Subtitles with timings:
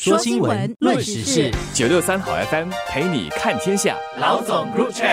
[0.00, 3.96] 说新闻，论时事，九六三好 FM 陪你看天下。
[4.20, 5.08] 老总入场。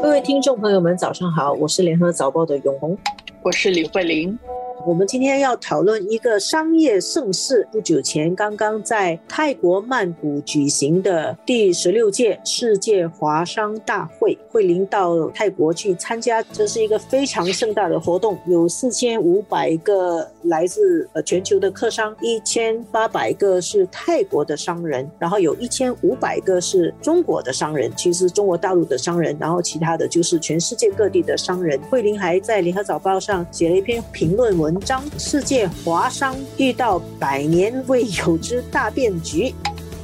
[0.00, 2.96] 各位听众朋友们，早上好，我是联合早报的永红，
[3.42, 4.38] 我是李慧玲。
[4.86, 7.68] 我们今天要讨论一个商业盛事。
[7.70, 31.78] 不久前，刚刚在泰国曼谷举行的第十六届世界华商大会，慧玲到泰国去参加，这是一个非常盛大的活动，有四千五百个来自呃全球的客商，一千八百个是泰国的商人，然后有一千五百个是中国的商人，其实中国大陆的商人，然后其他的就是全世界各地的商人。
[31.90, 34.62] 慧玲还在联合早报上写了一篇评论文。
[34.62, 39.52] 文章：世界华商遇到百年未有之大变局。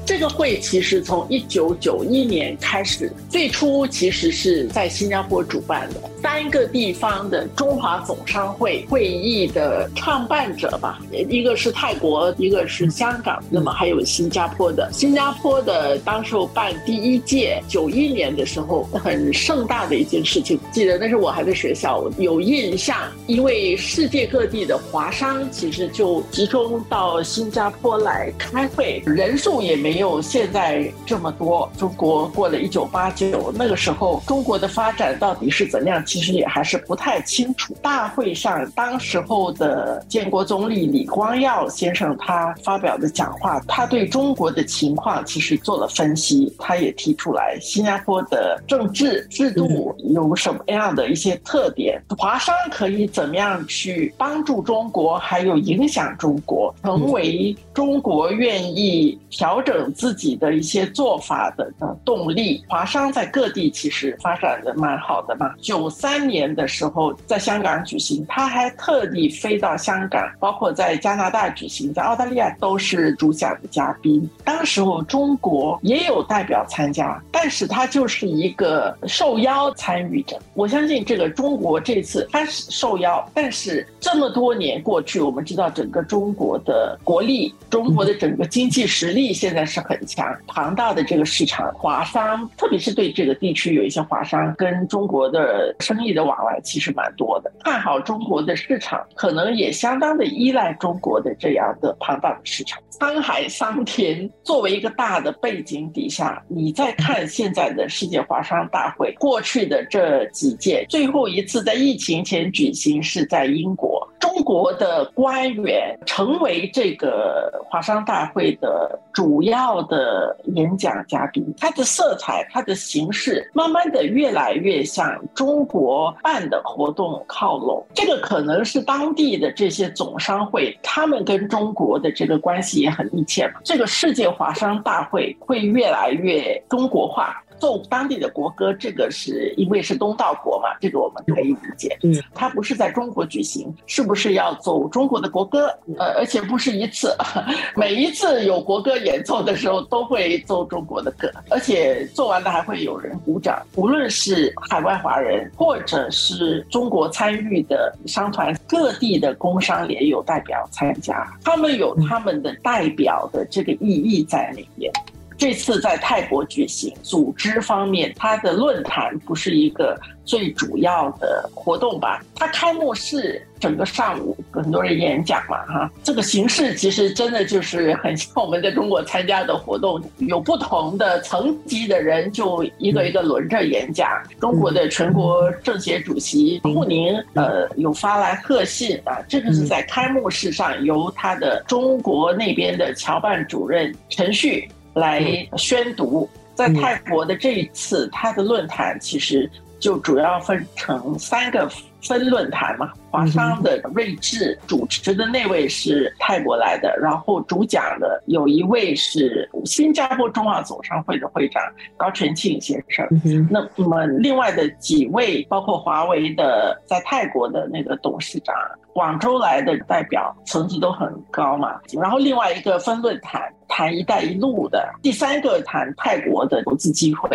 [0.05, 6.01] 这个会其实从一九九一年开始，最初其实是在新加坡主办的。
[6.23, 14.89] 三个地方的中华总商会会议的创办者吧，一个是泰国，一个是香港，那么还有新加坡的。
[14.93, 29.79] 新加坡的当时候办第一届，九一年的时候很盛大的一件事情，记得那时候我还在学校，有印象，因为世界各地的华商其实就集中到新加坡来开会，人数也。
[29.79, 31.71] 没有现在这么多。
[31.79, 37.77] 中国过了一九八九，那个时候中国的发展到底是怎样，其实也还是不太清楚。
[37.83, 59.93] 大会上，当时候的建国总理李光耀先生他发表的讲话，他对中国的情况其实做了分析，他也提出来新加坡的政治制度有什么样的一些特点，华商可以怎么样去帮助中国，还有影响中国，成为中国愿意调整。
[59.99, 61.69] 自己的一些做法的
[62.05, 65.53] 动力，华商在各地其实发展的蛮好的嘛。
[65.61, 74.31] 九三年的时候在香港举行，他还特地飞到香港，包括在加拿大举行，在澳大利亚都是主讲的嘉宾。
[74.45, 80.39] 当时候中国也有代表参加，但是他就是一个受邀参与者。
[80.55, 89.83] 我相信这个中国这次他是受邀，但是这么多年过去，我们知道整个中国的国力，中国的整个经济实力现在是。
[89.89, 102.79] 很强庞大的这个市场，华商特别是对这个地区有一些华商跟中国的生意的往来其实蛮多的，看好中国的市场，可能也相当的依赖中国的这样的庞大的市场。
[102.99, 114.07] 沧海桑田作为一个大的背景底下，你再看现在的世界华商大会，过去的这几届，最后一次在疫情前举行是在英国。
[114.19, 127.85] 中国的官员成为这个华商大会的主要的演讲嘉宾，它的色彩、它的形式，慢慢的越来越向中国办的活动靠拢。
[127.93, 133.55] 这个可能是当地的这些总商会，他们跟中国的这个关系也很密切嘛。
[133.65, 137.43] 这个世界华商大会会越来越中国化。
[137.61, 141.99] 奏当地的国歌，这个是因为是东道国嘛，这个我们可以理解。
[142.05, 145.67] 嗯，它不是在中国举行，是不是要奏中国的国歌？
[145.99, 147.13] 呃，而且不是一次，
[147.75, 153.65] 每一次有国歌演演奏的时候都会奏中国的歌，而且做完了还会有人鼓掌。
[153.75, 164.93] 无论是海外华人，或者是中国参与的商团，各地的工商联有代表参加，他们有他们的代表的这个意义在里面。
[165.39, 172.21] 这次在泰国举行，组织方面，它的论坛不是一个最主要的活动吧？
[172.35, 184.09] 它开幕式整个上午很多人演讲嘛，哈，这个形式其实真的就是很像我们在中国参加的活动，有不同的层级的人就一个一个轮着演讲。
[184.41, 194.69] 中国的全国政协主席穆宁，呃，有发来贺信啊，这个是在开幕式上由他的中国那边的侨办主任陈旭。
[194.99, 199.51] 来宣读，在泰国的这一次，他的论坛其实
[199.81, 201.69] 就主要分成三个
[202.03, 202.93] 分论坛嘛。
[203.11, 211.63] 华商的睿智主持的那位是泰国来的，然后主讲的有一位是新加坡中华总商会的会长
[211.97, 213.07] 高全庆先生。
[213.51, 218.55] 那么另外的几位，包括华为的在泰国的那个董事长，
[218.93, 221.81] 广州来的代表，层级都很高嘛。
[221.93, 223.43] 然后另外一个分论坛。
[223.71, 227.29] 谈“一带一路”的第三个谈泰国的投资机会，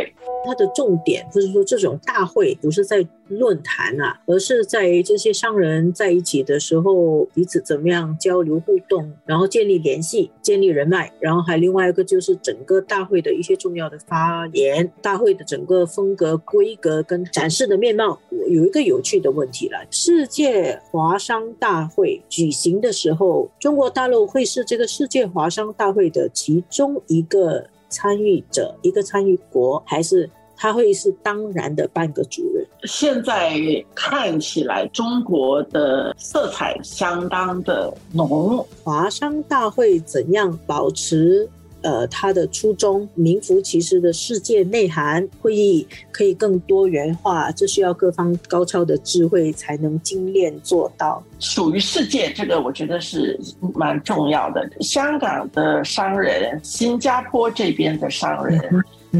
[0.44, 5.63] 它的重点就是说，这种大会不是在论坛啊，而是在于这些商人。
[5.64, 18.20] 人在一起的时候，彼此怎么样交流互动，然后建立联系、建立人脉，然后还另外一个就是整个大会的一些重要的发言，大会的整个风格、规格跟展示的面貌。
[18.30, 32.66] 我有一个有趣的问题了：世界华商大会举行的时候，中国大陆会是这个世界华商大会的其中一个参与者、一个参与国，还是他会是当然的半个主人？
[32.84, 33.60] 现在
[33.96, 38.66] 看起来，中国的色彩相当的浓。
[38.84, 41.50] 华商大会怎样保持？
[41.82, 51.22] 呃，他的初衷名副其实的世界内涵会议可以更多元化，这需要各方高超的智慧才能精炼做到。
[51.40, 53.38] 属于世界，这个我觉得是
[53.76, 54.66] 蛮重要的。
[54.80, 58.62] 香港的商人、新加坡这边的商人、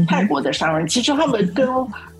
[0.06, 1.68] 泰国的商人，其实他们跟。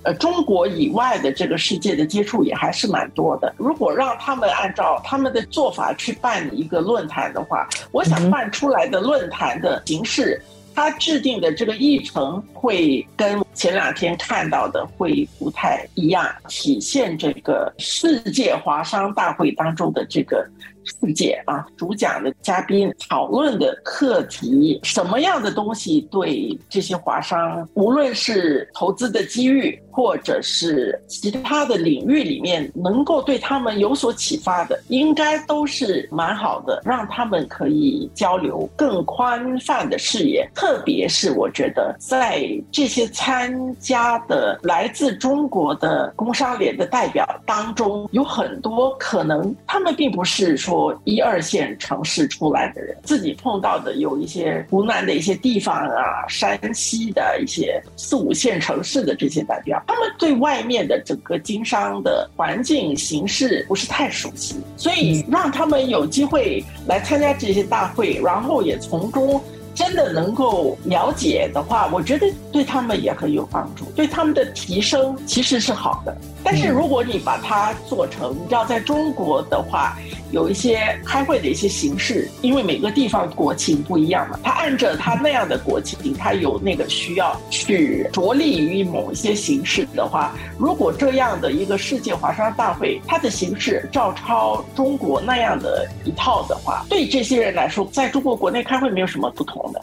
[0.07, 3.55] 呃，中国以外的这个世界的接触也还是蛮多的。
[3.57, 10.39] 如果让他们按照他们的做法去办一个论坛的话，我想办出来的论坛的形式，
[10.75, 20.47] 他制定的这个议程会跟前两天看到的会不太一样，体现这个世界华商大会当中的这个。
[20.87, 40.47] 世界啊，主讲的嘉宾讨论的课题，什么样的东西对这些华商，无论是投资的机遇，或者是其他的领域里面，能够对他们有所启发的，应该都是蛮好的，让他们可以交流更宽泛的视野。
[40.55, 50.99] 特别是我觉得，在这些参参加的来自中国的工商联的代表当中，有很多可能他们并不是说。
[51.05, 69.39] 一二线城市出来的人，自己碰到的有一些湖南的一些地方啊，山西的一些四五线城市的这些代表，他们对外面的整个经商的环境形势不是太熟悉，所以让他们有机会来参加这些大会，然后也从中。
[69.75, 76.17] 真的能够了解的话，我觉得对他们也很有帮助，对他们的提升其实是好的。
[76.43, 79.99] 但是如果你把它做成，你知道，在中国的话，
[80.35, 99.81] 有一些开会的一些形式，因为每个地方国情不一样嘛，他按着他那样的国情，他有那个需要去着力于某一些形式的话，如果这样的一个世界华商大会，它的形式照抄中国那样的一套的话，对这些人来说，在中国国内开会没有什么不同的。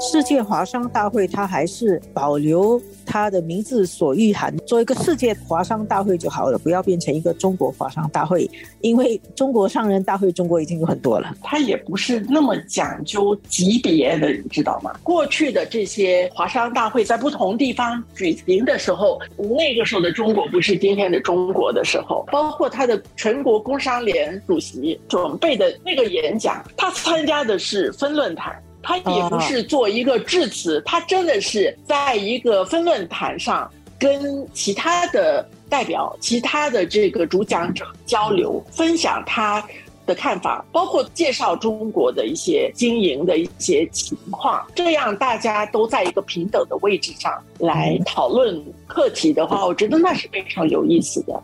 [0.00, 8.50] 世界华商大会，它还是保留它的名字所蕴含，做一个世界华商大会就好了，不要变成一个中国华商大会。
[8.80, 14.90] 因为中国商人大会，中国已经有很多了，它也不是那么讲究级别的，你知道吗？
[15.02, 28.58] 过去的这些华商大会在不同地方举行的时候，那个时候的中国不是今天的中国的时候，包括他的全国工商联主席准备的那个演讲，他参加的是分论坛。
[28.82, 39.62] 他也不是做一个致辞，他真的是在一个分论坛上跟其他的代表、其他的这个主讲者交流，分享他
[40.06, 44.66] 的看法，包括介绍中国的一些经营的一些情况。
[44.74, 51.40] 这样大家都在一个平等的位置上来讨论课题的话，我觉得那是非常有意思的。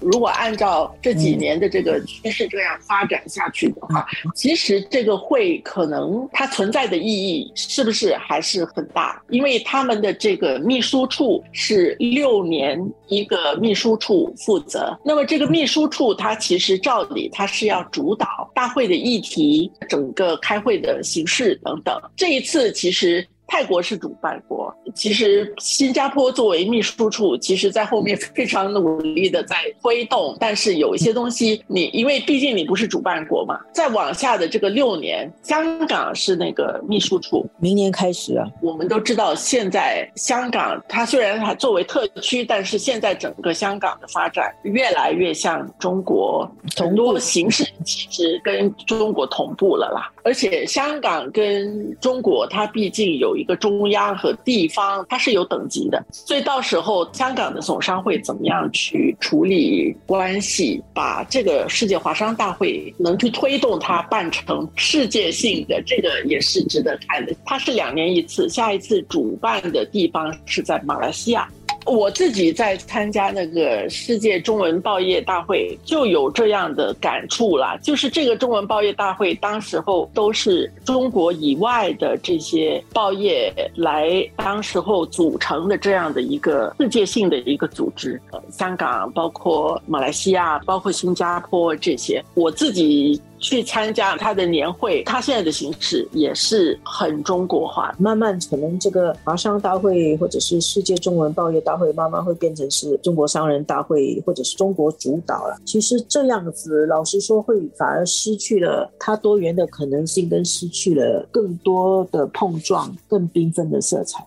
[0.00, 9.22] 如果按照这几年的这个趋势这样发展下去的话，其实这个会可能它存在的意义是不是还是很大？
[9.28, 22.00] 因为他们的这个秘书处是六年一个秘书处负责，那么这个秘书处它其实照理它是要主导大会的议题、整个开会的形式等等。
[22.16, 23.26] 这一次其实。
[23.50, 30.36] 泰国是主办国，其实新加坡作为秘书处，其实在后面非常努力的在推动。
[30.38, 38.46] 但是有一些东西，你因为毕竟你不是主办国嘛，再往下的这个六年，香港是那个秘书处，明年开始啊。
[38.60, 50.12] 我们都知道，现在香港它虽然还作为特区，但是现在整个香港的发展越来越像中国，很多形式其实跟中国同步了啦。
[50.22, 53.38] 而且香港跟中国，它毕竟有。
[53.38, 54.77] 一个中央和地方，
[55.08, 67.34] 它是有等级的，所以到时候香港的总商会怎么样去处理关系，把这个世界华商大会能去推动它办成世界性的，这个也是值得看的。
[67.44, 71.48] 它是两年一次，下一次主办的地方是在马来西亚。
[71.88, 77.76] 我自己在参加那个世界中文报业大会，就有这样的感触啦。
[77.82, 88.20] 就是这个中文报业大会，当时候都是中国以外的这些报业来，当时候组成的这样的一个世界性的一个组织。
[88.50, 93.20] 香港，包括马来西亚，包括新加坡这些，我自己。
[93.38, 97.94] 去参加他的年会，他现在的形式也是很中国化。
[97.98, 105.56] 慢慢可能这个华商大会或者是世界中文报业大会，慢慢会变成是中国商人大会或者是中国主导了。
[105.64, 114.26] 其实这样子，老实说，会反而失去了它多元的可能性，跟失去了更多的碰撞、更缤纷的色彩。